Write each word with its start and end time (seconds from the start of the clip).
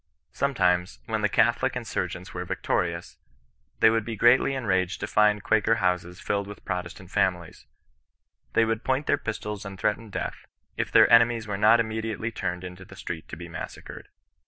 Sometimes, 0.31 0.97
when 1.05 1.21
the 1.21 1.29
Catholic 1.29 1.73
insur 1.73 2.09
gents 2.09 2.33
were 2.33 2.43
victorious, 2.43 3.19
they 3.81 3.91
would 3.91 4.03
be 4.03 4.15
greatly 4.15 4.53
enracied 4.55 4.97
to 5.01 5.05
find 5.05 5.43
Quaker 5.43 5.75
houses 5.75 6.19
filled 6.19 6.47
with 6.47 6.65
Protestant 6.65 7.11
familiea 7.11 7.67
They 8.53 8.65
would 8.65 8.83
point 8.83 9.05
their 9.05 9.19
pistols 9.19 9.63
and 9.63 9.79
threaten 9.79 10.09
death, 10.09 10.47
if 10.75 10.91
their 10.91 11.07
enemies 11.13 11.45
were 11.45 11.55
not 11.55 11.79
immediately 11.79 12.31
turned 12.31 12.63
into 12.63 12.83
tiie 12.83 12.97
street 12.97 13.27
to 13.27 13.35
be 13.37 13.47
massacred. 13.47 14.07